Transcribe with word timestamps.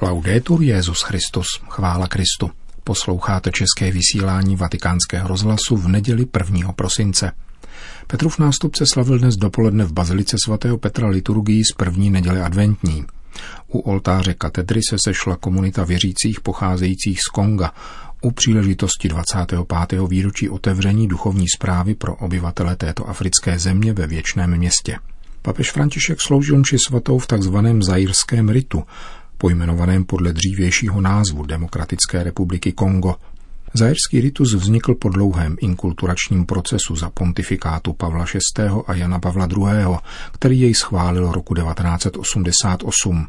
Laudetur 0.00 0.62
Jezus 0.62 1.02
Christus, 1.02 1.46
chvála 1.68 2.06
Kristu. 2.06 2.50
Posloucháte 2.84 3.50
české 3.50 3.92
vysílání 3.92 4.56
vatikánského 4.56 5.28
rozhlasu 5.28 5.76
v 5.76 5.88
neděli 5.88 6.26
1. 6.50 6.72
prosince. 6.72 7.32
Petrův 8.06 8.38
nástupce 8.38 8.84
slavil 8.86 9.18
dnes 9.18 9.36
dopoledne 9.36 9.84
v 9.84 9.92
Bazilice 9.92 10.36
svatého 10.44 10.78
Petra 10.78 11.08
liturgii 11.08 11.64
z 11.64 11.72
první 11.76 12.10
neděle 12.10 12.42
adventní. 12.42 13.04
U 13.68 13.78
oltáře 13.78 14.34
katedry 14.34 14.80
se 14.90 14.96
sešla 15.04 15.36
komunita 15.36 15.84
věřících 15.84 16.40
pocházejících 16.40 17.20
z 17.20 17.26
Konga 17.26 17.72
u 18.22 18.30
příležitosti 18.30 19.08
25. 19.08 19.60
výročí 20.08 20.48
otevření 20.48 21.08
duchovní 21.08 21.48
zprávy 21.48 21.94
pro 21.94 22.16
obyvatele 22.16 22.76
této 22.76 23.08
africké 23.08 23.58
země 23.58 23.92
ve 23.92 24.06
věčném 24.06 24.56
městě. 24.56 24.98
Papež 25.42 25.70
František 25.70 26.20
sloužil 26.20 26.58
mši 26.58 26.76
svatou 26.86 27.18
v 27.18 27.26
takzvaném 27.26 27.82
zaírském 27.82 28.48
ritu, 28.48 28.84
pojmenovaném 29.38 30.04
podle 30.04 30.32
dřívějšího 30.32 31.00
názvu 31.00 31.46
Demokratické 31.46 32.24
republiky 32.24 32.72
Kongo. 32.72 33.14
Zajerský 33.74 34.20
ritus 34.20 34.54
vznikl 34.54 34.94
po 34.94 35.08
dlouhém 35.08 35.56
inkulturačním 35.60 36.46
procesu 36.46 36.96
za 36.96 37.10
pontifikátu 37.10 37.92
Pavla 37.92 38.24
VI. 38.24 38.64
a 38.86 38.94
Jana 38.94 39.18
Pavla 39.18 39.48
II., 39.56 39.96
který 40.32 40.60
jej 40.60 40.74
schválil 40.74 41.32
roku 41.32 41.54
1988. 41.54 43.26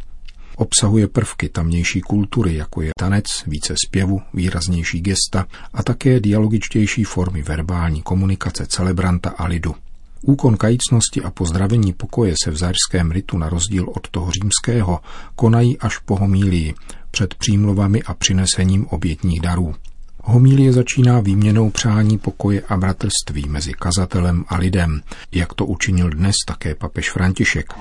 Obsahuje 0.55 1.07
prvky 1.07 1.49
tamnější 1.49 2.01
kultury, 2.01 2.55
jako 2.55 2.81
je 2.81 2.91
tanec, 2.99 3.25
více 3.47 3.73
zpěvu, 3.87 4.21
výraznější 4.33 5.01
gesta 5.01 5.45
a 5.73 5.83
také 5.83 6.19
dialogičtější 6.19 7.03
formy 7.03 7.41
verbální 7.41 8.01
komunikace 8.01 8.65
celebranta 8.65 9.29
a 9.29 9.45
lidu. 9.45 9.75
Úkon 10.21 10.57
kajícnosti 10.57 11.23
a 11.23 11.31
pozdravení 11.31 11.93
pokoje 11.93 12.33
se 12.43 12.51
v 12.51 12.57
zařském 12.57 13.11
ritu 13.11 13.37
na 13.37 13.49
rozdíl 13.49 13.89
od 13.89 14.09
toho 14.09 14.31
římského 14.31 14.99
konají 15.35 15.77
až 15.79 15.97
po 15.97 16.15
homílii, 16.15 16.73
před 17.11 17.33
přímluvami 17.33 18.03
a 18.03 18.13
přinesením 18.13 18.87
obětních 18.87 19.41
darů. 19.41 19.75
Homílie 20.23 20.73
začíná 20.73 21.19
výměnou 21.19 21.69
přání 21.69 22.17
pokoje 22.17 22.61
a 22.69 22.77
bratrství 22.77 23.45
mezi 23.47 23.73
kazatelem 23.73 24.45
a 24.47 24.57
lidem, 24.57 25.01
jak 25.31 25.53
to 25.53 25.65
učinil 25.65 26.09
dnes 26.09 26.35
také 26.47 26.75
papež 26.75 27.11
František. 27.11 27.73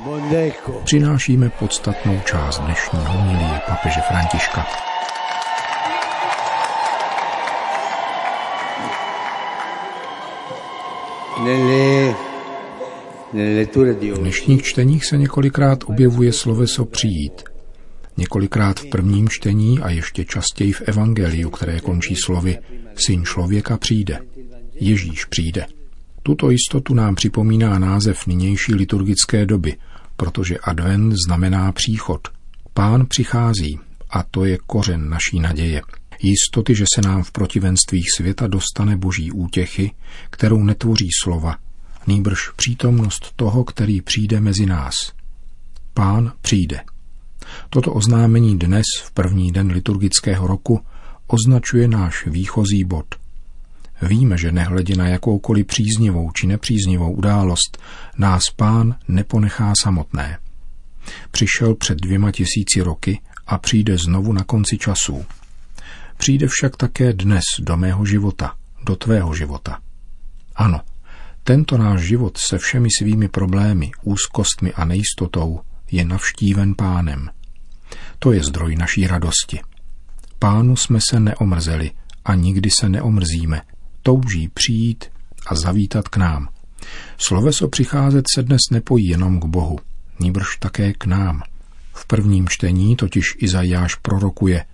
Přinášíme 0.84 1.50
podstatnou 1.58 2.20
část 2.24 2.58
dnešní 2.58 2.98
homilie 3.06 3.60
papeže 3.68 4.00
Františka. 4.08 4.66
Nelle 11.44 12.27
v 13.32 14.18
dnešních 14.18 14.62
čteních 14.62 15.06
se 15.06 15.18
několikrát 15.18 15.84
objevuje 15.86 16.32
sloveso 16.32 16.84
přijít. 16.84 17.42
Několikrát 18.16 18.80
v 18.80 18.86
prvním 18.86 19.28
čtení 19.28 19.78
a 19.78 19.90
ještě 19.90 20.24
častěji 20.24 20.72
v 20.72 20.80
Evangeliu, 20.80 21.50
které 21.50 21.80
končí 21.80 22.16
slovy 22.16 22.58
Syn 23.06 23.24
člověka 23.24 23.76
přijde. 23.76 24.18
Ježíš 24.74 25.24
přijde. 25.24 25.66
Tuto 26.22 26.50
jistotu 26.50 26.94
nám 26.94 27.14
připomíná 27.14 27.78
název 27.78 28.26
nynější 28.26 28.74
liturgické 28.74 29.46
doby, 29.46 29.76
protože 30.16 30.58
advent 30.58 31.14
znamená 31.26 31.72
příchod. 31.72 32.28
Pán 32.74 33.06
přichází 33.06 33.78
a 34.10 34.22
to 34.22 34.44
je 34.44 34.58
kořen 34.66 35.08
naší 35.08 35.40
naděje. 35.40 35.82
Jistoty, 36.22 36.74
že 36.74 36.84
se 36.94 37.08
nám 37.08 37.22
v 37.22 37.32
protivenstvích 37.32 38.06
světa 38.16 38.46
dostane 38.46 38.96
boží 38.96 39.32
útěchy, 39.32 39.90
kterou 40.30 40.62
netvoří 40.62 41.08
slova, 41.22 41.56
nýbrž 42.06 42.50
přítomnost 42.56 43.32
toho, 43.36 43.64
který 43.64 44.00
přijde 44.00 44.40
mezi 44.40 44.66
nás. 44.66 44.94
Pán 45.94 46.32
přijde. 46.40 46.80
Toto 47.70 47.92
oznámení 47.92 48.58
dnes, 48.58 48.84
v 49.04 49.10
první 49.10 49.52
den 49.52 49.70
liturgického 49.70 50.46
roku, 50.46 50.80
označuje 51.26 51.88
náš 51.88 52.26
výchozí 52.26 52.84
bod. 52.84 53.14
Víme, 54.02 54.38
že 54.38 54.52
nehledě 54.52 54.96
na 54.96 55.08
jakoukoliv 55.08 55.66
příznivou 55.66 56.30
či 56.32 56.46
nepříznivou 56.46 57.12
událost, 57.12 57.78
nás 58.18 58.42
pán 58.56 58.94
neponechá 59.08 59.72
samotné. 59.82 60.38
Přišel 61.30 61.74
před 61.74 61.98
dvěma 62.00 62.32
tisíci 62.32 62.80
roky 62.80 63.20
a 63.46 63.58
přijde 63.58 63.98
znovu 63.98 64.32
na 64.32 64.44
konci 64.44 64.78
časů. 64.78 65.24
Přijde 66.16 66.46
však 66.50 66.76
také 66.76 67.12
dnes 67.12 67.44
do 67.58 67.76
mého 67.76 68.04
života, 68.04 68.54
do 68.86 68.96
tvého 68.96 69.34
života. 69.34 69.78
Ano, 70.56 70.80
tento 71.48 71.78
náš 71.78 72.00
život 72.00 72.38
se 72.38 72.58
všemi 72.58 72.88
svými 72.98 73.28
problémy, 73.28 73.90
úzkostmi 74.02 74.72
a 74.72 74.84
nejistotou 74.84 75.60
je 75.90 76.04
navštíven 76.04 76.74
pánem. 76.74 77.30
To 78.18 78.32
je 78.32 78.44
zdroj 78.44 78.76
naší 78.76 79.06
radosti. 79.06 79.60
Pánu 80.38 80.76
jsme 80.76 80.98
se 81.10 81.20
neomrzeli 81.20 81.90
a 82.24 82.34
nikdy 82.34 82.70
se 82.80 82.88
neomrzíme. 82.88 83.62
Touží 84.02 84.48
přijít 84.48 85.04
a 85.46 85.54
zavítat 85.54 86.08
k 86.08 86.16
nám. 86.16 86.48
Sloveso 87.18 87.68
přicházet 87.68 88.24
se 88.34 88.42
dnes 88.42 88.60
nepojí 88.70 89.08
jenom 89.08 89.40
k 89.40 89.44
Bohu, 89.44 89.78
níbrž 90.20 90.56
také 90.56 90.92
k 90.92 91.06
nám. 91.06 91.42
V 91.92 92.06
prvním 92.06 92.48
čtení 92.48 92.96
totiž 92.96 93.24
Izajáš 93.38 93.94
prorokuje 93.94 94.64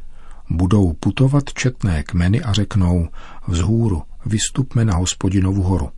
Budou 0.51 0.93
putovat 0.93 1.53
četné 1.53 2.03
kmeny 2.03 2.43
a 2.43 2.53
řeknou 2.53 3.09
Vzhůru, 3.49 4.03
vystupme 4.27 4.85
na 4.85 4.97
hospodinovu 4.97 5.63
horu. 5.63 5.91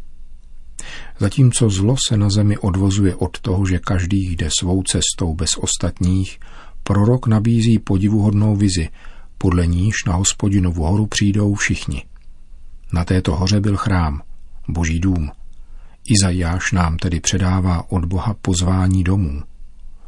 Zatímco 1.19 1.71
zlo 1.71 1.97
se 2.09 2.17
na 2.17 2.31
zemi 2.31 2.59
odvozuje 2.59 3.15
od 3.15 3.41
toho, 3.41 3.67
že 3.67 3.79
každý 3.79 4.33
jde 4.33 4.49
svou 4.61 4.83
cestou 4.83 5.35
bez 5.35 5.51
ostatních, 5.57 6.39
prorok 6.83 7.27
nabízí 7.27 7.79
podivuhodnou 7.79 8.57
vizi, 8.57 8.89
podle 9.39 9.67
níž 9.67 9.95
na 10.07 10.15
hospodinovu 10.15 10.83
horu 10.83 11.07
přijdou 11.07 11.55
všichni. 11.55 12.05
Na 12.93 13.05
této 13.05 13.37
hoře 13.37 13.61
byl 13.61 13.77
chrám, 13.77 14.23
boží 14.69 15.01
dům. 15.01 15.31
Izajáš 16.05 16.73
nám 16.73 16.97
tedy 16.97 17.21
předává 17.21 17.91
od 17.91 18.05
Boha 18.05 18.35
pozvání 18.43 19.05
domů. 19.05 19.43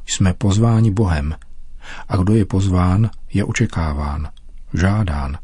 Jsme 0.07 0.35
pozváni 0.35 0.91
Bohem 0.91 1.35
a 2.09 2.17
kdo 2.17 2.35
je 2.35 2.45
pozván, 2.45 3.11
je 3.33 3.45
očekáván, 3.45 4.29
žádán. 4.75 5.39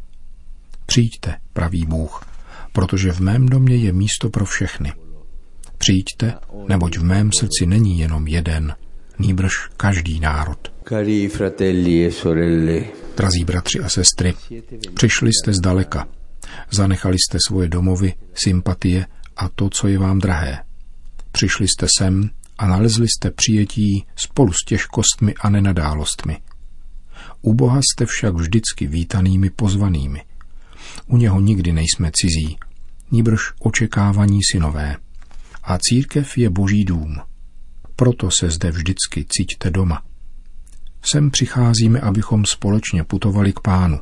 Přijďte, 0.87 1.37
pravý 1.53 1.85
Bůh, 1.85 2.27
protože 2.73 3.13
v 3.13 3.21
mém 3.21 3.49
domě 3.49 3.77
je 3.77 3.93
místo 3.93 4.31
pro 4.31 4.45
všechny– 4.45 4.93
Přijďte, 5.85 6.35
neboť 6.69 6.99
v 6.99 7.05
mém 7.05 7.31
srdci 7.41 7.67
není 7.67 7.99
jenom 7.99 8.27
jeden, 8.27 8.75
nýbrž 9.19 9.53
každý 9.77 10.21
národ. 10.21 10.73
E 10.93 12.85
Drazí 13.17 13.45
bratři 13.45 13.81
a 13.81 13.89
sestry, 13.89 14.35
přišli 14.95 15.31
jste 15.33 15.53
zdaleka, 15.53 16.09
zanechali 16.71 17.17
jste 17.19 17.39
svoje 17.47 17.69
domovy, 17.69 18.15
sympatie 18.35 19.07
a 19.37 19.49
to, 19.49 19.71
co 19.71 19.89
je 19.89 19.99
vám 19.99 20.19
drahé. 20.19 20.65
Přišli 21.33 21.69
jste 21.69 21.87
sem 21.99 22.31
a 22.59 22.67
nalezli 22.67 23.07
jste 23.09 23.31
přijetí 23.31 24.07
spolu 24.17 24.53
s 24.53 24.65
těžkostmi 24.65 25.35
a 25.41 25.51
nenadálostmi. 25.51 26.39
U 27.43 27.55
Boha 27.55 27.81
jste 27.81 28.07
však 28.07 28.35
vždycky 28.35 28.87
vítanými 28.87 29.51
pozvanými. 29.51 30.23
U 31.07 31.17
něho 31.17 31.41
nikdy 31.41 31.73
nejsme 31.73 32.11
cizí, 32.15 32.59
níbrž 33.11 33.41
očekávaní 33.61 34.39
synové 34.53 34.97
a 35.65 35.79
církev 35.79 36.39
je 36.39 36.51
boží 36.51 36.85
dům. 36.85 37.17
Proto 37.97 38.31
se 38.41 38.51
zde 38.51 38.71
vždycky 38.71 39.27
cítíte 39.29 39.71
doma. 39.71 40.03
Sem 41.03 41.31
přicházíme, 41.31 42.01
abychom 42.01 42.45
společně 42.45 43.05
putovali 43.05 43.53
k 43.53 43.61
pánu 43.61 44.01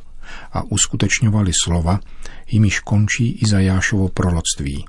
a 0.51 0.63
uskutečňovali 0.63 1.51
slova, 1.63 1.99
jimiž 2.47 2.79
končí 2.79 3.31
Izajášovo 3.31 4.09
proroctví. 4.09 4.85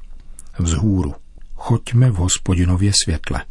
Vzhůru, 0.59 1.15
choďme 1.55 2.11
v 2.11 2.15
hospodinově 2.15 2.93
světle. 3.05 3.45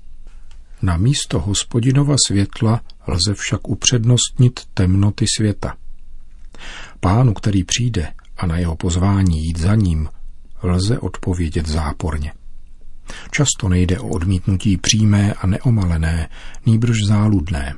Na 0.81 0.97
místo 0.97 1.39
hospodinova 1.39 2.15
světla 2.27 2.81
lze 3.07 3.33
však 3.33 3.67
upřednostnit 3.67 4.59
temnoty 4.73 5.25
světa. 5.37 5.75
Pánu, 6.99 7.33
který 7.33 7.63
přijde 7.63 8.13
a 8.37 8.45
na 8.45 8.57
jeho 8.57 8.75
pozvání 8.75 9.45
jít 9.45 9.59
za 9.59 9.75
ním, 9.75 10.09
lze 10.63 10.99
odpovědět 10.99 11.67
záporně. 11.67 12.33
Často 13.31 13.69
nejde 13.69 13.99
o 13.99 14.07
odmítnutí 14.07 14.77
přímé 14.77 15.33
a 15.33 15.47
neomalené, 15.47 16.29
nýbrž 16.65 16.97
záludné. 17.07 17.75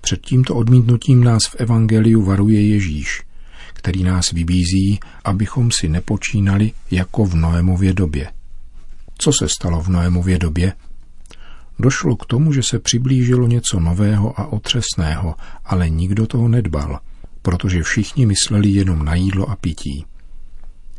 Před 0.00 0.20
tímto 0.20 0.54
odmítnutím 0.54 1.24
nás 1.24 1.42
v 1.50 1.54
Evangeliu 1.54 2.22
varuje 2.22 2.68
Ježíš, 2.68 3.22
který 3.72 4.04
nás 4.04 4.30
vybízí, 4.32 5.00
abychom 5.24 5.70
si 5.70 5.88
nepočínali 5.88 6.72
jako 6.90 7.24
v 7.24 7.34
Noémově 7.34 7.92
době. 7.92 8.30
Co 9.18 9.32
se 9.38 9.48
stalo 9.48 9.82
v 9.82 9.88
Noémově 9.88 10.38
době? 10.38 10.72
Došlo 11.78 12.16
k 12.16 12.26
tomu, 12.26 12.52
že 12.52 12.62
se 12.62 12.78
přiblížilo 12.78 13.46
něco 13.46 13.80
nového 13.80 14.40
a 14.40 14.52
otřesného, 14.52 15.34
ale 15.64 15.88
nikdo 15.90 16.26
toho 16.26 16.48
nedbal, 16.48 17.00
protože 17.42 17.82
všichni 17.82 18.26
mysleli 18.26 18.68
jenom 18.68 19.04
na 19.04 19.14
jídlo 19.14 19.50
a 19.50 19.56
pití. 19.56 20.06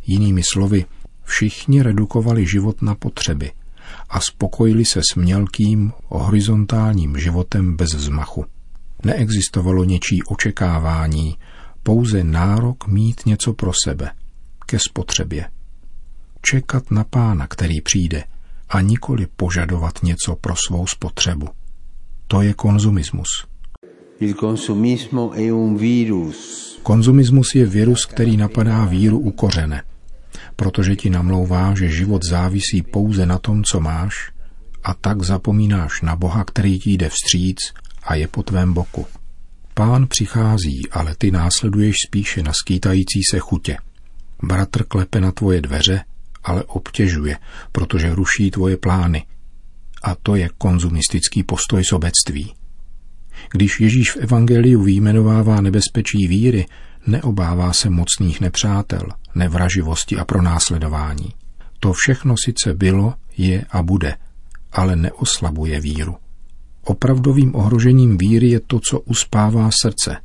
Jinými 0.08 0.42
slovy, 0.44 0.86
Všichni 1.26 1.82
redukovali 1.82 2.48
život 2.48 2.82
na 2.82 2.96
potřeby 2.96 3.52
a 4.10 4.20
spokojili 4.20 4.86
se 4.86 5.02
s 5.12 5.16
mělkým, 5.16 5.92
horizontálním 6.08 7.18
životem 7.18 7.76
bez 7.76 7.94
vzmachu. 7.94 8.46
Neexistovalo 9.06 9.84
něčí 9.84 10.24
očekávání, 10.28 11.38
pouze 11.84 12.24
nárok 12.24 12.88
mít 12.88 13.26
něco 13.26 13.54
pro 13.54 13.72
sebe, 13.86 14.12
ke 14.66 14.80
spotřebě. 14.80 15.50
Čekat 16.42 16.92
na 16.92 17.04
pána, 17.04 17.48
který 17.48 17.82
přijde, 17.82 18.24
a 18.70 18.82
nikoli 18.82 19.28
požadovat 19.36 20.04
něco 20.04 20.36
pro 20.36 20.56
svou 20.68 20.88
spotřebu. 20.88 21.48
To 22.28 22.42
je 22.42 22.54
konzumismus. 22.54 23.28
Konzumismus 26.84 27.56
je 27.56 27.66
virus, 27.66 28.06
který 28.06 28.38
napadá 28.38 28.86
víru 28.86 29.20
u 29.20 29.32
kořene, 29.32 29.84
protože 30.56 30.96
ti 30.96 31.10
namlouvá, 31.10 31.76
že 31.76 31.90
život 31.90 32.22
závisí 32.30 32.82
pouze 32.82 33.26
na 33.26 33.38
tom, 33.38 33.64
co 33.64 33.80
máš, 33.80 34.32
a 34.84 34.94
tak 34.94 35.24
zapomínáš 35.24 36.02
na 36.02 36.16
Boha, 36.16 36.44
který 36.44 36.80
ti 36.80 36.92
jde 36.92 37.10
vstříc 37.10 37.58
a 38.04 38.16
je 38.16 38.28
po 38.28 38.44
tvém 38.44 38.74
boku. 38.74 39.06
Pán 39.74 40.08
přichází, 40.08 40.90
ale 40.92 41.16
ty 41.18 41.32
následuješ 41.32 41.96
spíše 42.08 42.44
na 42.44 42.52
skýtající 42.54 43.20
se 43.32 43.40
chutě. 43.40 43.78
Bratr 44.44 44.84
klepe 44.84 45.22
na 45.22 45.32
tvoje 45.32 45.62
dveře, 45.62 46.04
ale 46.44 46.64
obtěžuje, 46.64 47.38
protože 47.72 48.16
ruší 48.16 48.52
tvoje 48.52 48.78
plány. 48.78 49.26
A 50.04 50.16
to 50.16 50.36
je 50.36 50.50
konzumistický 50.58 51.44
postoj 51.44 51.84
sobectví. 51.84 52.54
Když 53.52 53.80
Ježíš 53.80 54.12
v 54.12 54.18
Evangeliu 54.18 54.84
výjmenovává 54.84 55.62
nebezpečí 55.62 56.28
víry, 56.28 56.66
neobává 57.08 57.74
se 57.74 57.90
mocných 57.90 58.42
nepřátel, 58.42 59.02
nevraživosti 59.36 60.18
a 60.18 60.26
pronásledování. 60.26 61.34
To 61.80 61.94
všechno 61.94 62.36
sice 62.46 62.74
bylo, 62.74 63.14
je 63.38 63.66
a 63.72 63.84
bude, 63.84 64.18
ale 64.72 64.96
neoslabuje 64.96 65.80
víru. 65.80 66.16
Opravdovým 66.84 67.56
ohrožením 67.56 68.18
víry 68.18 68.48
je 68.48 68.60
to, 68.60 68.80
co 68.80 69.00
uspává 69.00 69.70
srdce, 69.82 70.18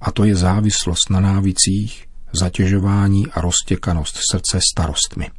a 0.00 0.10
to 0.12 0.24
je 0.24 0.36
závislost 0.36 1.10
na 1.10 1.20
návicích, 1.20 2.06
zatěžování 2.40 3.26
a 3.26 3.40
roztěkanost 3.40 4.18
srdce 4.30 4.58
starostmi. 4.72 5.30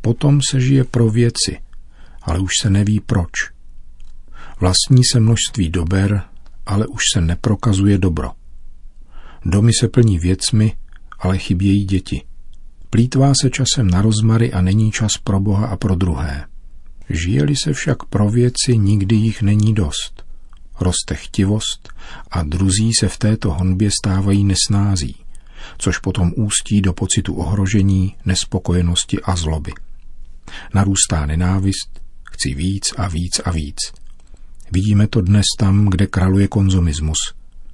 Potom 0.00 0.40
se 0.50 0.60
žije 0.60 0.84
pro 0.84 1.10
věci, 1.10 1.60
ale 2.22 2.38
už 2.38 2.50
se 2.62 2.70
neví 2.70 3.00
proč. 3.00 3.30
Vlastní 4.60 5.04
se 5.12 5.20
množství 5.20 5.70
dober, 5.70 6.22
ale 6.66 6.86
už 6.86 7.02
se 7.14 7.20
neprokazuje 7.20 7.98
dobro. 7.98 8.30
Domy 9.44 9.72
se 9.80 9.88
plní 9.88 10.18
věcmi, 10.18 10.76
ale 11.18 11.38
chybějí 11.38 11.84
děti. 11.84 12.27
Plítvá 12.90 13.32
se 13.42 13.50
časem 13.50 13.90
na 13.90 14.02
rozmary 14.02 14.52
a 14.52 14.62
není 14.62 14.92
čas 14.92 15.12
pro 15.24 15.40
Boha 15.40 15.66
a 15.66 15.76
pro 15.76 15.94
druhé. 15.94 16.44
Žije-li 17.10 17.56
se 17.56 17.72
však 17.72 18.04
pro 18.04 18.30
věci, 18.30 18.76
nikdy 18.76 19.16
jich 19.16 19.42
není 19.42 19.74
dost. 19.74 20.24
Roste 20.80 21.14
chtivost 21.14 21.88
a 22.30 22.42
druzí 22.42 22.90
se 23.00 23.08
v 23.08 23.18
této 23.18 23.54
honbě 23.54 23.90
stávají 24.02 24.44
nesnází, 24.44 25.16
což 25.78 25.98
potom 25.98 26.32
ústí 26.36 26.80
do 26.80 26.92
pocitu 26.92 27.34
ohrožení, 27.34 28.16
nespokojenosti 28.24 29.20
a 29.22 29.36
zloby. 29.36 29.72
Narůstá 30.74 31.26
nenávist, 31.26 32.00
chci 32.30 32.54
víc 32.54 32.92
a 32.96 33.08
víc 33.08 33.40
a 33.44 33.50
víc. 33.50 33.76
Vidíme 34.72 35.06
to 35.06 35.20
dnes 35.20 35.44
tam, 35.58 35.86
kde 35.86 36.06
kraluje 36.06 36.48
konzumismus. 36.48 37.18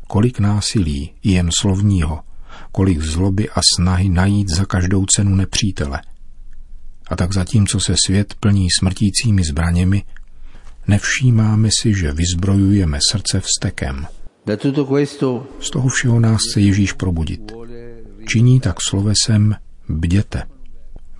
Kolik 0.06 0.38
násilí, 0.38 1.10
jen 1.22 1.50
slovního, 1.60 2.20
kolik 2.72 3.02
zloby 3.02 3.50
a 3.50 3.60
snahy 3.78 4.08
najít 4.08 4.48
za 4.48 4.64
každou 4.64 5.06
cenu 5.06 5.36
nepřítele– 5.36 6.00
a 7.08 7.16
tak 7.16 7.32
zatímco 7.32 7.80
se 7.80 7.94
svět 8.06 8.34
plní 8.40 8.68
smrtícími 8.80 9.44
zbraněmi, 9.44 10.02
nevšímáme 10.86 11.68
si, 11.82 11.94
že 11.94 12.12
vyzbrojujeme 12.12 12.98
srdce 13.12 13.40
vstekem. 13.40 14.06
Z 15.60 15.70
toho 15.70 15.88
všeho 15.88 16.20
nás 16.20 16.40
chce 16.50 16.60
Ježíš 16.60 16.92
probudit. 16.92 17.52
Činí 18.28 18.60
tak 18.60 18.76
slovesem 18.88 19.54
bděte. 19.88 20.42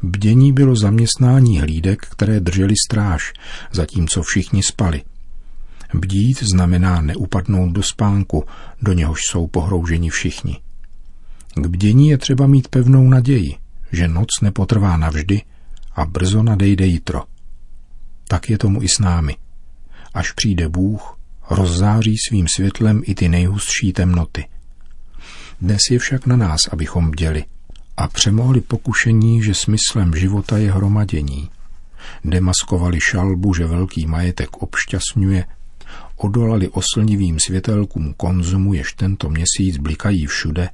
Bdění 0.02 0.52
bylo 0.52 0.76
zaměstnání 0.76 1.60
hlídek, 1.60 2.06
které 2.10 2.40
drželi 2.40 2.74
stráž, 2.88 3.32
zatímco 3.72 4.22
všichni 4.22 4.62
spali. 4.62 5.02
Bdít 5.94 6.42
znamená 6.42 7.00
neupadnout 7.00 7.72
do 7.72 7.82
spánku, 7.82 8.44
do 8.82 8.92
něhož 8.92 9.20
jsou 9.30 9.46
pohrouženi 9.46 10.10
všichni. 10.10 10.60
K 11.54 11.66
bdění 11.66 12.08
je 12.08 12.18
třeba 12.18 12.46
mít 12.46 12.68
pevnou 12.68 13.08
naději, 13.08 13.54
že 13.92 14.08
noc 14.08 14.28
nepotrvá 14.42 14.96
navždy 14.96 15.42
a 15.94 16.04
brzo 16.04 16.42
nadejde 16.42 16.86
jitro. 16.86 17.22
Tak 18.28 18.50
je 18.50 18.58
tomu 18.58 18.82
i 18.82 18.88
s 18.88 18.98
námi. 18.98 19.36
Až 20.14 20.32
přijde 20.32 20.68
Bůh, 20.68 21.18
rozzáří 21.50 22.16
svým 22.28 22.46
světlem 22.54 23.02
i 23.04 23.14
ty 23.14 23.28
nejhustší 23.28 23.92
temnoty. 23.92 24.44
Dnes 25.60 25.80
je 25.90 25.98
však 25.98 26.26
na 26.26 26.36
nás, 26.36 26.60
abychom 26.72 27.10
bděli 27.10 27.44
a 27.96 28.08
přemohli 28.08 28.60
pokušení, 28.60 29.42
že 29.42 29.54
smyslem 29.54 30.14
života 30.14 30.58
je 30.58 30.72
hromadění. 30.72 31.50
Demaskovali 32.24 32.98
šalbu, 33.00 33.54
že 33.54 33.66
velký 33.66 34.06
majetek 34.06 34.56
obšťastňuje, 34.56 35.44
odolali 36.16 36.68
oslnivým 36.68 37.40
světelkům 37.40 38.14
konzumu, 38.14 38.74
jež 38.74 38.92
tento 38.92 39.30
měsíc 39.30 39.76
blikají 39.76 40.26
všude 40.26 40.68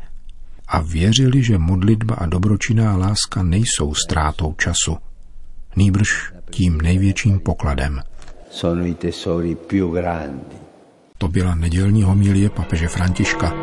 a 0.71 0.81
věřili, 0.81 1.43
že 1.43 1.59
modlitba 1.59 2.15
a 2.15 2.27
dobročinná 2.27 2.97
láska 2.97 3.43
nejsou 3.43 3.95
ztrátou 3.95 4.55
času– 4.59 4.97
nýbrž 5.77 6.33
tím 6.51 6.81
největším 6.81 7.41
pokladem. 7.41 8.03
To 11.19 11.29
byla 11.29 11.55
nedělní 11.55 12.03
homilie 12.03 12.51
papeže 12.51 12.89
Františka. 12.89 13.55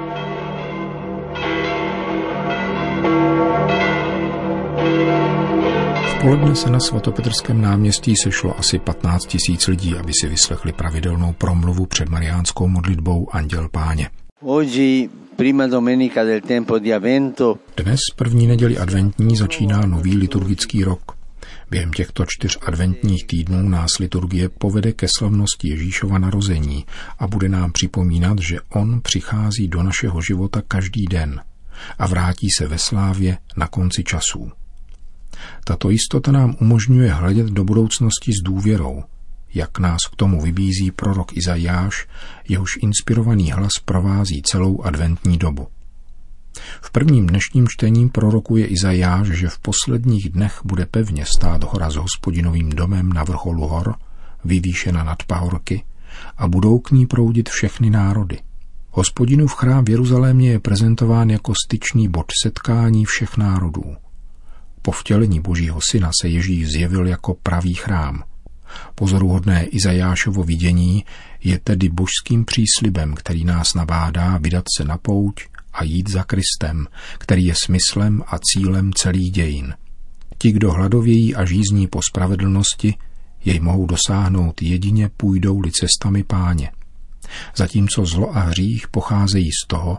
V 6.04 6.22
poledne 6.22 6.56
se 6.56 6.70
na 6.70 6.80
svatopetrském 6.80 7.62
náměstí 7.62 8.14
sešlo 8.24 8.60
asi 8.60 8.80
15 8.80 9.26
tisíc 9.26 9.68
lidí, 9.68 9.96
aby 9.96 10.12
si 10.22 10.28
vyslechli 10.28 10.74
pravidelnou 10.74 11.34
promluvu 11.34 11.86
před 11.86 12.10
mariánskou 12.10 12.68
modlitbou 12.68 13.28
Anděl 13.32 13.70
Páně. 13.70 14.10
Dnes, 17.78 18.00
první 18.16 18.48
neděli 18.48 18.78
adventní, 18.78 19.36
začíná 19.36 19.82
nový 19.86 20.18
liturgický 20.18 20.84
rok. 20.84 21.18
Během 21.70 21.92
těchto 21.92 22.26
čtyř 22.28 22.58
adventních 22.62 23.28
týdnů 23.28 23.70
nás 23.70 23.90
liturgie 24.00 24.50
povede 24.50 24.92
ke 24.94 25.08
slavnosti 25.18 25.70
Ježíšova 25.70 26.18
narození 26.18 26.86
a 27.20 27.28
bude 27.28 27.50
nám 27.50 27.72
připomínat, 27.72 28.40
že 28.40 28.60
On 28.70 29.02
přichází 29.02 29.68
do 29.68 29.84
našeho 29.84 30.22
života 30.22 30.62
každý 30.68 31.06
den 31.06 31.42
a 32.00 32.08
vrátí 32.08 32.48
se 32.58 32.68
ve 32.68 32.78
slávě 32.78 33.38
na 33.58 33.68
konci 33.68 34.04
časů. 34.04 34.52
Tato 35.64 35.90
jistota 35.90 36.32
nám 36.32 36.56
umožňuje 36.62 37.14
hledět 37.14 37.48
do 37.48 37.64
budoucnosti 37.64 38.32
s 38.32 38.44
důvěrou, 38.44 39.04
jak 39.54 39.80
nás 39.80 39.98
k 40.12 40.16
tomu 40.16 40.42
vybízí 40.42 40.92
prorok 40.92 41.38
Izajáš, 41.38 42.08
jehož 42.50 42.78
inspirovaný 42.82 43.52
hlas 43.52 43.72
provází 43.86 44.42
celou 44.42 44.82
adventní 44.82 45.38
dobu. 45.38 45.68
V 46.82 46.92
prvním 46.92 47.28
dnešním 47.28 47.68
čtení 47.68 48.10
prorokuje 48.10 48.66
Izajáš, 48.66 49.28
že 49.28 49.48
v 49.50 49.60
posledních 49.60 50.30
dnech 50.30 50.62
bude 50.64 50.86
pevně 50.86 51.26
stát 51.26 51.64
hora 51.64 51.90
s 51.90 51.96
hospodinovým 51.96 52.70
domem 52.70 53.14
na 53.14 53.24
vrcholu 53.24 53.68
hor, 53.68 53.96
vyvýšena 54.46 55.04
nad 55.04 55.24
pahorky, 55.24 55.84
a 56.38 56.48
budou 56.48 56.80
k 56.80 56.92
ní 56.92 57.06
proudit 57.06 57.50
všechny 57.50 57.90
národy. 57.90 58.40
Hospodinův 58.92 59.54
chrám 59.54 59.86
v 59.86 59.90
Jeruzalémě 59.90 60.52
je 60.52 60.60
prezentován 60.60 61.30
jako 61.30 61.54
styčný 61.66 62.08
bod 62.08 62.26
setkání 62.44 63.06
všech 63.06 63.38
národů. 63.38 63.96
Po 64.82 64.92
vtělení 64.92 65.40
božího 65.40 65.80
syna 65.90 66.12
se 66.22 66.28
Ježíš 66.28 66.68
zjevil 66.68 67.08
jako 67.08 67.34
pravý 67.44 67.74
chrám. 67.74 68.24
Pozoruhodné 68.96 69.66
Izajášovo 69.66 70.44
vidění 70.44 71.06
je 71.44 71.60
tedy 71.60 71.90
božským 71.90 72.46
příslibem, 72.46 73.14
který 73.14 73.44
nás 73.44 73.74
nabádá 73.74 74.38
vydat 74.38 74.66
se 74.78 74.84
na 74.84 74.98
pouť 74.98 75.46
a 75.74 75.84
jít 75.84 76.10
za 76.10 76.24
Kristem, 76.24 76.88
který 77.18 77.46
je 77.46 77.54
smyslem 77.64 78.24
a 78.28 78.38
cílem 78.40 78.94
celých 78.94 79.32
dějin. 79.32 79.74
Ti, 80.38 80.52
kdo 80.52 80.72
hladovějí 80.72 81.36
a 81.36 81.46
žízní 81.46 81.88
po 81.88 82.00
spravedlnosti, 82.12 82.94
jej 83.46 83.60
mohou 83.60 83.86
dosáhnout 83.86 84.62
jedině 84.62 85.10
půjdou-li 85.18 85.72
cestami 85.72 86.24
páně. 86.24 86.72
Zatímco 87.56 88.06
zlo 88.06 88.38
a 88.38 88.40
hřích 88.40 88.88
pocházejí 88.88 89.50
z 89.64 89.68
toho, 89.68 89.98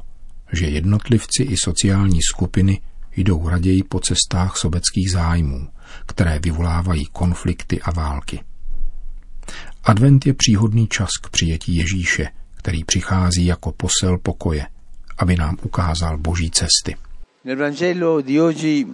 že 0.52 0.66
jednotlivci 0.66 1.42
i 1.42 1.56
sociální 1.56 2.22
skupiny 2.22 2.80
jdou 3.16 3.48
raději 3.48 3.82
po 3.82 4.00
cestách 4.00 4.56
sobeckých 4.56 5.10
zájmů, 5.10 5.68
které 6.06 6.38
vyvolávají 6.38 7.06
konflikty 7.12 7.80
a 7.82 7.90
války. 7.90 8.40
Advent 9.88 10.26
je 10.26 10.34
příhodný 10.34 10.86
čas 10.86 11.10
k 11.22 11.30
přijetí 11.30 11.76
Ježíše, 11.76 12.28
který 12.54 12.84
přichází 12.84 13.46
jako 13.46 13.72
posel 13.72 14.18
pokoje– 14.22 14.66
aby 15.18 15.36
nám 15.36 15.56
ukázal 15.62 16.18
boží 16.18 16.50
cesty. 16.50 16.96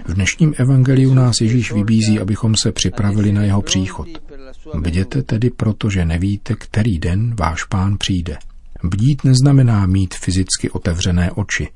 V 0.05 0.15
dnešním 0.15 0.55
evangeliu 0.57 1.15
nás 1.15 1.41
Ježíš 1.41 1.73
vybízí, 1.73 2.21
abychom 2.21 2.55
se 2.63 2.73
připravili 2.73 3.33
na 3.33 3.43
jeho 3.43 3.63
příchod. 3.63 4.09
Bděte 4.75 5.23
tedy 5.23 5.51
proto, 5.51 5.91
že 5.91 6.05
nevíte, 6.05 6.55
který 6.55 6.99
den 6.99 7.35
váš 7.37 7.65
pán 7.65 7.99
přijde. 7.99 8.39
Bdít 8.85 9.25
neznamená 9.25 9.87
mít 9.87 10.15
fyzicky 10.15 10.71
otevřené 10.71 11.33
oči, 11.33 11.69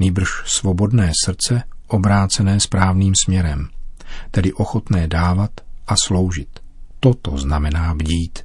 nýbrž 0.00 0.28
svobodné 0.46 1.12
srdce 1.24 1.62
obrácené 1.86 2.60
správným 2.60 3.12
směrem, 3.24 3.68
tedy 4.30 4.52
ochotné 4.52 5.08
dávat 5.08 5.50
a 5.86 5.94
sloužit. 6.06 6.48
Toto 7.00 7.38
znamená 7.38 7.94
bdít. 7.94 8.38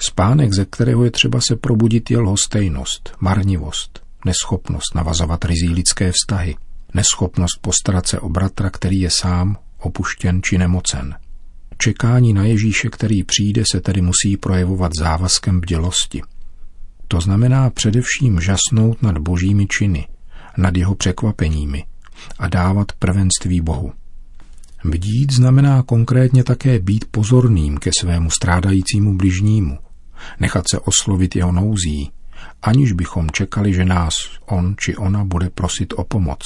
Spánek, 0.00 0.54
ze 0.54 0.64
kterého 0.64 1.04
je 1.04 1.10
třeba 1.10 1.40
se 1.40 1.56
probudit, 1.56 2.10
je 2.10 2.18
lhostejnost, 2.18 3.16
marnivost, 3.20 4.02
neschopnost 4.24 4.94
navazovat 4.94 5.44
rizí 5.44 5.68
lidské 5.68 6.12
vztahy, 6.12 6.56
neschopnost 6.94 7.58
postarat 7.60 8.06
se 8.06 8.20
o 8.20 8.28
bratra, 8.28 8.70
který 8.70 9.00
je 9.00 9.10
sám, 9.10 9.56
opuštěn 9.78 10.42
či 10.42 10.58
nemocen. 10.58 11.14
Čekání 11.78 12.32
na 12.32 12.44
Ježíše, 12.44 12.88
který 12.88 13.24
přijde, 13.24 13.62
se 13.72 13.80
tedy 13.80 14.02
musí 14.02 14.36
projevovat 14.36 14.92
závazkem 14.98 15.60
bdělosti. 15.60 16.22
To 17.08 17.20
znamená 17.20 17.70
především 17.70 18.40
žasnout 18.40 19.02
nad 19.02 19.18
božími 19.18 19.66
činy, 19.66 20.06
nad 20.56 20.76
jeho 20.76 20.94
překvapeními 20.94 21.84
a 22.38 22.48
dávat 22.48 22.92
prvenství 22.92 23.60
Bohu. 23.60 23.92
Bdít 24.84 25.32
znamená 25.32 25.82
konkrétně 25.82 26.44
také 26.44 26.78
být 26.78 27.04
pozorným 27.10 27.78
ke 27.78 27.90
svému 28.00 28.30
strádajícímu 28.30 29.16
bližnímu, 29.16 29.78
nechat 30.40 30.64
se 30.70 30.78
oslovit 30.78 31.36
jeho 31.36 31.52
nouzí, 31.52 32.10
aniž 32.62 32.92
bychom 32.92 33.30
čekali, 33.30 33.74
že 33.74 33.84
nás 33.84 34.14
on 34.46 34.74
či 34.78 34.96
ona 34.96 35.24
bude 35.24 35.50
prosit 35.50 35.94
o 35.96 36.04
pomoc, 36.04 36.40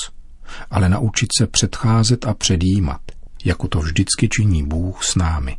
ale 0.71 0.89
naučit 0.89 1.29
se 1.39 1.47
předcházet 1.47 2.27
a 2.27 2.35
předjímat, 2.35 3.01
jako 3.45 3.69
to 3.69 3.79
vždycky 3.79 4.29
činí 4.29 4.67
Bůh 4.67 5.05
s 5.05 5.15
námi. 5.15 5.57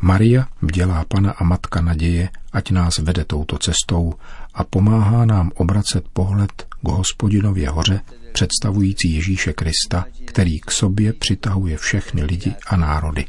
Maria, 0.00 0.46
vdělá 0.62 1.04
Pana 1.08 1.30
a 1.30 1.44
Matka 1.44 1.80
naděje, 1.80 2.28
ať 2.52 2.70
nás 2.70 2.98
vede 2.98 3.24
touto 3.24 3.58
cestou 3.58 4.14
a 4.56 4.64
pomáhá 4.64 5.24
nám 5.24 5.50
obracet 5.54 6.04
pohled 6.12 6.52
k 6.84 6.88
hospodinově 6.88 7.68
hoře, 7.68 8.00
představující 8.32 9.14
Ježíše 9.14 9.52
Krista, 9.52 10.06
který 10.24 10.60
k 10.60 10.70
sobě 10.70 11.12
přitahuje 11.12 11.76
všechny 11.76 12.24
lidi 12.24 12.54
a 12.66 12.76
národy. 12.76 13.24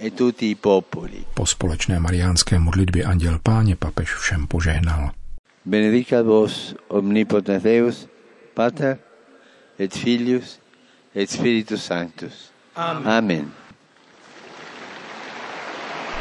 E 0.00 0.10
po 1.34 1.46
společné 1.46 2.00
mariánské 2.00 2.58
modlitbě 2.58 3.04
Anděl 3.04 3.38
Páně 3.42 3.76
papež 3.76 4.14
všem 4.14 4.46
požehnal. 4.46 5.10
Benedicat 5.64 6.26
vos 6.26 6.74
omnipotens 6.88 7.62
Deus, 7.62 8.08
Pater 8.54 8.98
et 9.80 9.94
Filius 9.94 10.60
et 11.16 11.30
Spiritus 11.30 11.84
Sanctus. 11.84 12.50
Amen. 12.76 13.08
Amen. 13.08 13.52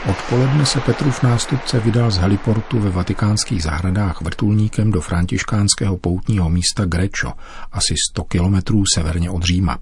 Odpoledne 0.07 0.65
se 0.65 0.79
Petrův 0.79 1.23
nástupce 1.23 1.79
vydal 1.79 2.11
z 2.11 2.17
heliportu 2.17 2.79
ve 2.79 2.89
vatikánských 2.89 3.63
zahradách 3.63 4.21
vrtulníkem 4.21 4.91
do 4.91 5.01
františkánského 5.01 5.97
poutního 5.97 6.49
místa 6.49 6.85
Grečo, 6.85 7.33
asi 7.71 7.95
100 8.11 8.23
kilometrů 8.23 8.83
severně 8.95 9.29
od 9.29 9.43
Říma. 9.43 9.79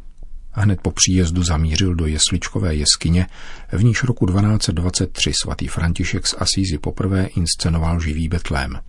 Hned 0.52 0.82
po 0.82 0.92
příjezdu 0.92 1.44
zamířil 1.44 1.96
do 1.96 2.06
jesličkové 2.06 2.76
jeskyně, 2.76 3.28
v 3.72 3.84
níž 3.84 4.04
roku 4.04 4.26
1223 4.26 5.32
svatý 5.44 5.68
František 5.68 6.28
z 6.28 6.36
Asízy 6.38 6.78
poprvé 6.78 7.26
inscenoval 7.26 8.00
živý 8.00 8.28
betlém. 8.28 8.80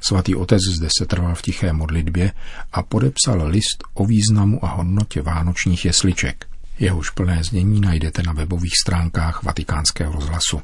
Svatý 0.00 0.34
otec 0.34 0.60
zde 0.76 0.88
se 0.98 1.06
trval 1.06 1.34
v 1.34 1.42
tiché 1.42 1.72
modlitbě 1.72 2.32
a 2.72 2.82
podepsal 2.82 3.46
list 3.46 3.84
o 3.94 4.06
významu 4.06 4.64
a 4.64 4.68
hodnotě 4.68 5.22
vánočních 5.22 5.84
jesliček. 5.84 6.46
Jehož 6.78 7.10
plné 7.10 7.44
znění 7.44 7.80
najdete 7.80 8.22
na 8.22 8.32
webových 8.32 8.74
stránkách 8.82 9.42
vatikánského 9.42 10.12
rozhlasu. 10.12 10.60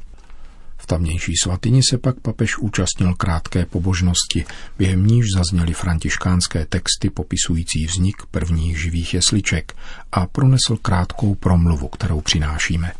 V 0.83 0.85
tamnější 0.85 1.33
svatyni 1.43 1.81
se 1.89 1.97
pak 1.97 2.19
papež 2.19 2.57
účastnil 2.57 3.13
krátké 3.13 3.65
pobožnosti, 3.65 4.45
během 4.77 5.07
níž 5.07 5.25
zazněly 5.35 5.73
františkánské 5.73 6.65
texty 6.65 7.09
popisující 7.09 7.85
vznik 7.85 8.15
prvních 8.31 8.81
živých 8.81 9.13
jesliček 9.13 9.73
a 10.11 10.27
pronesl 10.27 10.77
krátkou 10.81 11.35
promluvu, 11.35 11.87
kterou 11.87 12.21
přinášíme. 12.21 12.91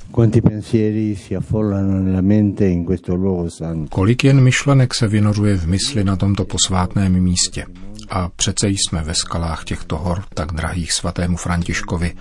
Kolik 3.90 4.24
jen 4.24 4.42
myšlenek 4.42 4.94
se 4.94 5.08
vynořuje 5.08 5.58
v 5.58 5.68
mysli 5.68 6.04
na 6.04 6.16
tomto 6.16 6.46
posvátném 6.46 7.24
místě. 7.24 7.66
A 8.10 8.30
přece 8.30 8.70
jsme 8.70 9.04
ve 9.04 9.14
skalách 9.14 9.64
těchto 9.64 9.98
hor, 9.98 10.24
tak 10.34 10.52
drahých 10.52 10.94
svatému 10.94 11.38
Františkovi, 11.38 12.14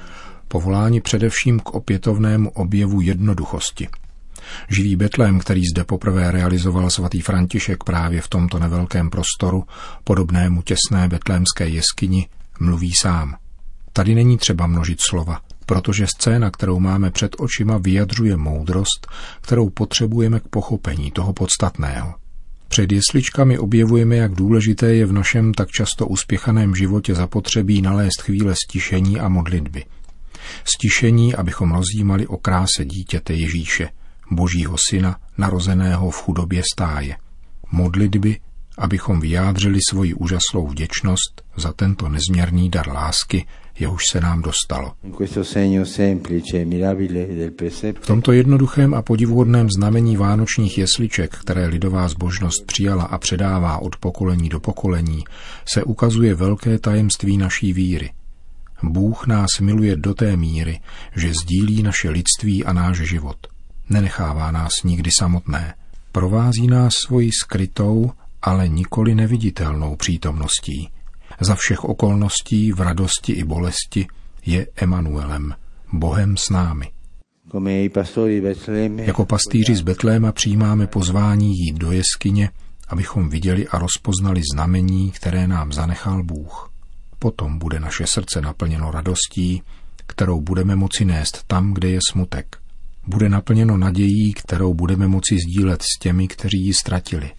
povoláni 0.48 1.00
především 1.00 1.60
k 1.60 1.74
opětovnému 1.74 2.50
objevu 2.50 3.00
jednoduchosti– 3.00 3.88
Živý 4.68 4.96
Betlém, 4.96 5.38
který 5.38 5.62
zde 5.74 5.84
poprvé 5.84 6.30
realizoval 6.30 6.90
svatý 6.90 7.20
František 7.20 7.84
právě 7.84 8.20
v 8.20 8.28
tomto 8.28 8.58
nevelkém 8.58 9.10
prostoru, 9.10 9.64
podobnému 10.04 10.62
těsné 10.62 11.08
betlémské 11.08 11.68
jeskyni, 11.68 12.28
mluví 12.60 12.92
sám. 13.00 13.36
Tady 13.92 14.14
není 14.14 14.38
třeba 14.38 14.66
množit 14.66 14.98
slova, 15.10 15.40
protože 15.66 16.06
scéna, 16.06 16.50
kterou 16.50 16.80
máme 16.80 17.10
před 17.10 17.36
očima, 17.38 17.78
vyjadřuje 17.78 18.36
moudrost, 18.36 19.06
kterou 19.40 19.70
potřebujeme 19.70 20.40
k 20.40 20.48
pochopení 20.48 21.10
toho 21.10 21.32
podstatného. 21.32 22.14
Před 22.68 22.92
jesličkami 22.92 23.58
objevujeme, 23.58 24.16
jak 24.16 24.32
důležité 24.34 24.94
je 24.94 25.06
v 25.06 25.12
našem 25.12 25.54
tak 25.54 25.68
často 25.68 26.06
uspěchaném 26.06 26.74
životě 26.74 27.14
zapotřebí 27.14 27.82
nalézt 27.82 28.22
chvíle 28.22 28.54
stišení 28.68 29.20
a 29.20 29.28
modlitby. 29.28 29.84
Stišení, 30.64 31.34
abychom 31.34 31.72
rozjímali 31.72 32.26
o 32.26 32.36
kráse 32.36 32.84
dítěte 32.84 33.34
Ježíše– 33.34 33.88
Božího 34.34 34.76
Syna, 34.90 35.16
narozeného 35.38 36.10
v 36.10 36.16
chudobě 36.16 36.62
stáje. 36.74 37.16
Modlitby, 37.72 38.40
abychom 38.78 39.20
vyjádřili 39.20 39.78
svoji 39.90 40.14
úžaslou 40.14 40.66
vděčnost 40.66 41.42
za 41.56 41.72
tento 41.72 42.08
nezměrný 42.08 42.70
dar 42.70 42.88
lásky, 42.88 43.46
jehož 43.78 44.02
se 44.12 44.20
nám 44.20 44.42
dostalo. 44.42 44.92
V 48.00 48.06
tomto 48.06 48.32
jednoduchém 48.32 48.94
a 48.94 49.02
podivuhodném 49.02 49.68
znamení 49.70 50.16
vánočních 50.16 50.78
jesliček, 50.78 51.36
které 51.36 51.66
lidová 51.66 52.08
zbožnost 52.08 52.66
přijala 52.66 53.04
a 53.04 53.18
předává 53.18 53.78
od 53.78 53.96
pokolení 53.96 54.48
do 54.48 54.60
pokolení, 54.60 55.24
se 55.68 55.84
ukazuje 55.84 56.34
velké 56.34 56.78
tajemství 56.78 57.36
naší 57.36 57.72
víry. 57.72 58.10
Bůh 58.82 59.26
nás 59.26 59.48
miluje 59.60 59.96
do 59.96 60.14
té 60.14 60.36
míry, 60.36 60.80
že 61.16 61.32
sdílí 61.42 61.82
naše 61.82 62.10
lidství 62.10 62.64
a 62.64 62.72
náš 62.72 62.96
život. 62.96 63.51
Nenechává 63.92 64.50
nás 64.50 64.70
nikdy 64.84 65.10
samotné. 65.18 65.74
Provází 66.12 66.66
nás 66.66 66.92
svoji 67.06 67.30
skrytou, 67.42 68.10
ale 68.42 68.68
nikoli 68.68 69.14
neviditelnou 69.14 69.96
přítomností. 69.96 70.88
Za 71.40 71.54
všech 71.54 71.84
okolností 71.84 72.72
v 72.72 72.80
radosti 72.80 73.32
i 73.32 73.44
bolesti 73.44 74.06
je 74.46 74.66
Emanuelem, 74.76 75.54
Bohem 75.92 76.36
s 76.36 76.50
námi. 76.50 76.90
Jako 78.98 79.26
pastýři 79.26 79.74
z 79.74 79.80
Betléma 79.80 80.32
přijímáme 80.32 80.86
pozvání 80.86 81.58
jít 81.58 81.76
do 81.76 81.92
jeskyně, 81.92 82.50
abychom 82.88 83.28
viděli 83.28 83.68
a 83.68 83.78
rozpoznali 83.78 84.40
znamení, 84.54 85.10
které 85.10 85.48
nám 85.48 85.72
zanechal 85.72 86.22
Bůh. 86.22 86.72
Potom 87.18 87.58
bude 87.58 87.80
naše 87.80 88.06
srdce 88.06 88.40
naplněno 88.40 88.90
radostí, 88.90 89.62
kterou 90.06 90.40
budeme 90.40 90.76
moci 90.76 91.04
nést 91.04 91.44
tam, 91.46 91.74
kde 91.74 91.90
je 91.90 91.98
smutek 92.10 92.61
bude 93.06 93.28
naplněno 93.28 93.76
nadějí, 93.76 94.32
kterou 94.32 94.74
budeme 94.74 95.08
moci 95.08 95.36
sdílet 95.48 95.82
s 95.82 95.98
těmi, 95.98 96.28
kteří 96.28 96.64
ji 96.64 96.74
ztratili. 96.74 97.30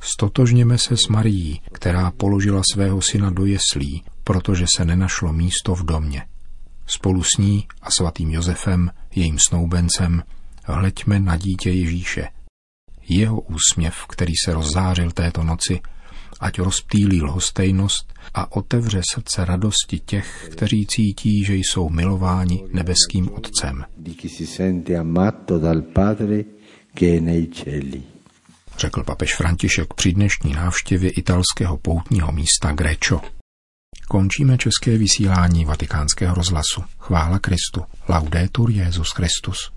Stotožněme 0.00 0.78
se 0.78 0.96
s 0.96 1.08
Marií, 1.08 1.60
která 1.72 2.10
položila 2.10 2.62
svého 2.72 3.00
syna 3.02 3.30
do 3.30 3.44
jeslí, 3.44 4.02
protože 4.24 4.64
se 4.76 4.84
nenašlo 4.84 5.32
místo 5.32 5.74
v 5.74 5.84
domě. 5.84 6.22
Spolu 6.86 7.22
s 7.22 7.38
ní 7.38 7.66
a 7.82 7.90
svatým 7.90 8.30
Josefem, 8.30 8.90
jejím 9.14 9.38
snoubencem, 9.48 10.22
hleďme 10.64 11.20
na 11.20 11.36
dítě 11.36 11.70
Ježíše. 11.70 12.28
Jeho 13.08 13.40
úsměv, 13.40 13.94
který 14.08 14.32
se 14.44 14.54
rozzářil 14.54 15.10
této 15.10 15.44
noci, 15.44 15.80
ať 16.40 16.58
rozptýlí 16.58 17.22
lhostejnost 17.22 18.14
a 18.34 18.52
otevře 18.52 19.00
srdce 19.14 19.44
radosti 19.44 19.98
těch, 19.98 20.48
kteří 20.52 20.86
cítí, 20.86 21.44
že 21.44 21.54
jsou 21.54 21.88
milováni 21.88 22.64
nebeským 22.72 23.30
Otcem. 23.32 23.84
Řekl 28.78 29.02
papež 29.02 29.36
František 29.36 29.94
při 29.94 30.12
dnešní 30.12 30.52
návštěvě 30.52 31.10
italského 31.10 31.76
poutního 31.76 32.32
místa 32.32 32.72
Grečo. 32.72 33.20
Končíme 34.08 34.58
české 34.58 34.98
vysílání 34.98 35.64
vatikánského 35.64 36.34
rozhlasu. 36.34 36.84
Chvála 36.98 37.38
Kristu. 37.38 37.84
Laudetur 38.08 38.70
Jezus 38.70 39.10
Christus. 39.10 39.70